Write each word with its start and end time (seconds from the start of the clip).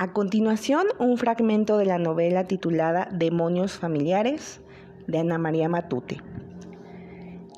A 0.00 0.14
continuación, 0.14 0.86
un 0.98 1.18
fragmento 1.18 1.76
de 1.76 1.84
la 1.84 1.98
novela 1.98 2.44
titulada 2.44 3.10
Demonios 3.12 3.76
familiares 3.76 4.62
de 5.06 5.18
Ana 5.18 5.36
María 5.36 5.68
Matute. 5.68 6.22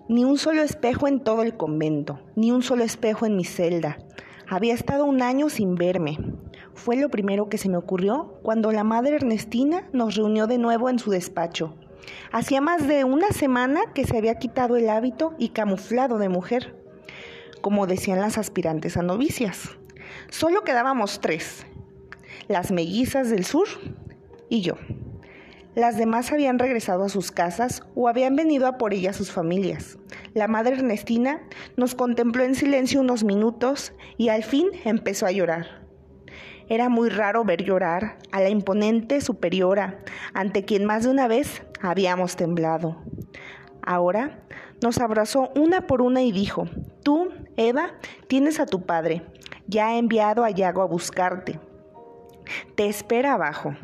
Ni 0.09 0.25
un 0.25 0.39
solo 0.39 0.63
espejo 0.63 1.07
en 1.07 1.21
todo 1.21 1.43
el 1.43 1.57
convento, 1.57 2.19
ni 2.35 2.51
un 2.51 2.65
solo 2.65 2.83
espejo 2.83 3.27
en 3.27 3.37
mi 3.37 3.45
celda. 3.45 3.97
Había 4.49 4.75
estado 4.75 5.05
un 5.05 5.23
año 5.23 5.51
sin 5.51 5.77
verme. 5.77 6.19
Fue 6.75 6.97
lo 6.97 7.11
primero 7.11 7.49
que 7.49 7.59
se 7.59 7.69
me 7.69 7.77
ocurrió 7.77 8.41
cuando 8.43 8.73
la 8.73 8.83
madre 8.83 9.15
Ernestina 9.15 9.89
nos 9.93 10.17
reunió 10.17 10.49
de 10.49 10.59
nuevo 10.59 10.91
en 10.91 10.99
su 10.99 11.13
despacho. 11.13 11.77
Hacía 12.33 12.61
más 12.61 12.89
de 12.89 13.05
una 13.05 13.29
semana 13.29 13.83
que 13.95 14.05
se 14.05 14.19
había 14.19 14.41
quitado 14.41 14.75
el 14.75 14.91
hábito 14.91 15.37
y 15.39 15.51
camuflado 15.51 16.19
de 16.19 16.29
mujer, 16.29 16.75
como 17.61 17.87
decían 17.87 18.19
las 18.19 18.37
aspirantes 18.37 18.97
a 18.97 19.03
novicias. 19.03 19.77
Solo 20.29 20.63
quedábamos 20.63 21.21
tres, 21.21 21.65
las 22.49 22.71
mellizas 22.71 23.31
del 23.31 23.45
sur 23.45 23.67
y 24.49 24.61
yo. 24.63 24.75
Las 25.75 25.97
demás 25.97 26.31
habían 26.33 26.59
regresado 26.59 27.05
a 27.05 27.09
sus 27.09 27.33
casas 27.33 27.83
o 27.95 28.07
habían 28.07 28.37
venido 28.37 28.67
a 28.67 28.77
por 28.77 28.93
ellas 28.93 29.17
sus 29.17 29.33
familias. 29.33 29.97
La 30.35 30.47
madre 30.47 30.75
Ernestina 30.75 31.41
nos 31.77 31.95
contempló 31.95 32.45
en 32.45 32.55
silencio 32.55 33.01
unos 33.01 33.25
minutos 33.25 33.95
y 34.19 34.29
al 34.29 34.43
fin 34.43 34.69
empezó 34.85 35.25
a 35.25 35.33
llorar. 35.33 35.83
Era 36.69 36.89
muy 36.91 37.09
raro 37.09 37.45
ver 37.45 37.65
llorar 37.65 38.19
a 38.33 38.41
la 38.41 38.51
imponente 38.51 39.21
superiora 39.23 39.99
ante 40.35 40.65
quien 40.65 40.85
más 40.85 41.05
de 41.05 41.11
una 41.11 41.27
vez 41.27 41.63
habíamos 41.81 42.37
temblado. 42.37 42.99
Ahora 43.83 44.43
nos 44.83 44.99
abrazó 44.99 45.51
una 45.57 45.87
por 45.87 46.03
una 46.03 46.23
y 46.23 46.33
dijo, 46.33 46.69
tú, 47.03 47.31
Eva, 47.57 47.95
tienes 48.29 48.61
a 48.61 48.67
tu 48.67 48.83
padre, 48.83 49.23
ya 49.67 49.89
ha 49.89 49.99
enviado 49.99 50.45
a 50.45 50.51
Yago 50.51 50.83
a 50.83 50.87
buscarte. 50.87 51.59
Te 52.75 52.87
espera 52.87 53.35
abajo. 53.35 53.75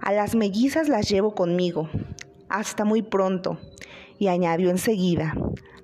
A 0.00 0.12
las 0.12 0.34
mellizas 0.34 0.88
las 0.88 1.08
llevo 1.08 1.34
conmigo. 1.34 1.88
Hasta 2.48 2.84
muy 2.84 3.02
pronto. 3.02 3.58
Y 4.18 4.28
añadió 4.28 4.70
enseguida, 4.70 5.34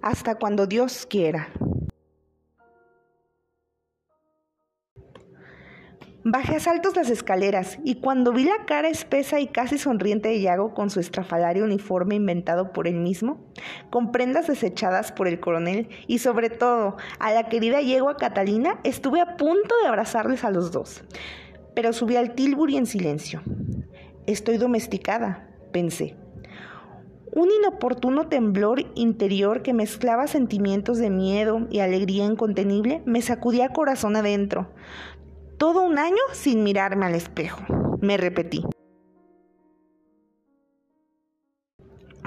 hasta 0.02 0.36
cuando 0.36 0.66
Dios 0.66 1.06
quiera. 1.08 1.48
Bajé 6.28 6.56
a 6.56 6.60
saltos 6.60 6.96
las 6.96 7.08
escaleras 7.08 7.78
y 7.84 8.00
cuando 8.00 8.32
vi 8.32 8.42
la 8.42 8.64
cara 8.66 8.88
espesa 8.88 9.38
y 9.38 9.46
casi 9.46 9.78
sonriente 9.78 10.28
de 10.28 10.40
Yago 10.40 10.74
con 10.74 10.90
su 10.90 10.98
estrafalario 10.98 11.62
uniforme 11.62 12.16
inventado 12.16 12.72
por 12.72 12.88
él 12.88 12.96
mismo, 12.96 13.46
con 13.90 14.10
prendas 14.10 14.48
desechadas 14.48 15.12
por 15.12 15.28
el 15.28 15.38
coronel 15.38 15.88
y 16.08 16.18
sobre 16.18 16.50
todo 16.50 16.96
a 17.20 17.30
la 17.32 17.48
querida 17.48 17.80
yegua 17.80 18.16
Catalina, 18.16 18.80
estuve 18.82 19.20
a 19.20 19.36
punto 19.36 19.76
de 19.80 19.86
abrazarles 19.86 20.42
a 20.42 20.50
los 20.50 20.72
dos 20.72 21.04
pero 21.76 21.92
subí 21.92 22.16
al 22.16 22.34
Tilbury 22.34 22.78
en 22.78 22.86
silencio. 22.86 23.42
Estoy 24.26 24.56
domesticada, 24.56 25.46
pensé. 25.72 26.16
Un 27.32 27.50
inoportuno 27.50 28.28
temblor 28.28 28.80
interior 28.94 29.60
que 29.60 29.74
mezclaba 29.74 30.26
sentimientos 30.26 30.96
de 30.96 31.10
miedo 31.10 31.68
y 31.70 31.80
alegría 31.80 32.24
incontenible 32.24 33.02
me 33.04 33.20
sacudía 33.20 33.74
corazón 33.74 34.16
adentro. 34.16 34.72
Todo 35.58 35.82
un 35.82 35.98
año 35.98 36.16
sin 36.32 36.64
mirarme 36.64 37.04
al 37.04 37.14
espejo, 37.14 37.62
me 38.00 38.16
repetí. 38.16 38.64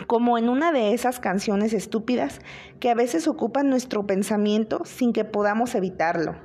Como 0.05 0.37
en 0.37 0.47
una 0.47 0.71
de 0.71 0.93
esas 0.93 1.19
canciones 1.19 1.73
estúpidas 1.73 2.39
que 2.79 2.91
a 2.91 2.95
veces 2.95 3.27
ocupan 3.27 3.67
nuestro 3.67 4.05
pensamiento 4.05 4.81
sin 4.85 5.11
que 5.11 5.25
podamos 5.25 5.73
evitarlo. 5.73 6.35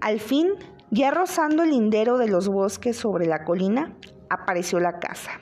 Al 0.00 0.18
fin 0.18 0.48
ya 0.90 1.10
rozando 1.10 1.62
el 1.62 1.70
lindero 1.70 2.18
de 2.18 2.28
los 2.28 2.48
bosques 2.48 2.96
sobre 2.96 3.26
la 3.26 3.44
colina, 3.44 3.94
apareció 4.30 4.80
la 4.80 4.98
casa. 4.98 5.40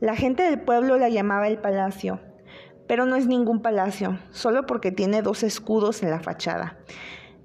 La 0.00 0.16
gente 0.16 0.42
del 0.42 0.60
pueblo 0.60 0.98
la 0.98 1.08
llamaba 1.08 1.48
el 1.48 1.58
palacio, 1.58 2.20
pero 2.86 3.06
no 3.06 3.16
es 3.16 3.26
ningún 3.26 3.62
palacio, 3.62 4.18
solo 4.30 4.66
porque 4.66 4.92
tiene 4.92 5.22
dos 5.22 5.42
escudos 5.42 6.02
en 6.02 6.10
la 6.10 6.20
fachada. 6.20 6.78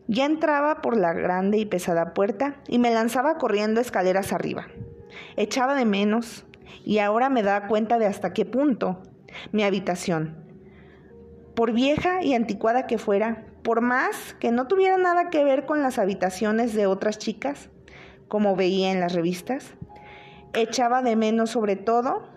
Ya 0.08 0.26
entraba 0.26 0.82
por 0.82 0.98
la 0.98 1.14
grande 1.14 1.58
y 1.58 1.66
pesada 1.66 2.14
puerta 2.14 2.56
y 2.68 2.80
me 2.80 2.94
lanzaba 2.94 3.38
corriendo 3.38 3.80
escaleras 3.80 4.34
arriba. 4.34 4.68
Echaba 5.38 5.76
de 5.76 5.86
menos 5.86 6.46
y 6.84 7.00
ahora 7.00 7.30
me 7.30 7.44
da 7.44 7.68
cuenta 7.68 8.00
de 8.00 8.06
hasta 8.06 8.34
qué 8.34 8.46
punto 8.46 9.02
mi 9.52 9.64
habitación. 9.64 10.38
Por 11.56 11.72
vieja 11.72 12.24
y 12.24 12.34
anticuada 12.34 12.88
que 12.88 12.98
fuera, 12.98 13.46
por 13.64 13.82
más 13.82 14.36
que 14.40 14.52
no 14.52 14.68
tuviera 14.68 14.98
nada 14.98 15.30
que 15.30 15.44
ver 15.44 15.66
con 15.66 15.82
las 15.82 15.98
habitaciones 15.98 16.74
de 16.74 16.86
otras 16.86 17.18
chicas, 17.18 17.70
como 18.28 18.56
veía 18.56 18.92
en 18.92 19.00
las 19.00 19.14
revistas, 19.14 19.74
echaba 20.54 21.02
de 21.02 21.16
menos 21.16 21.52
sobre 21.52 21.76
todo 21.76 22.28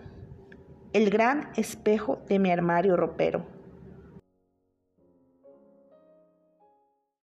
el 0.93 1.09
gran 1.09 1.49
espejo 1.55 2.21
de 2.27 2.39
mi 2.39 2.51
armario 2.51 2.95
ropero. 2.95 3.56